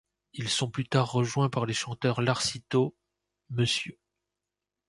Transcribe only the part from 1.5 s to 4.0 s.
par les chanteurs Larsito, Mr.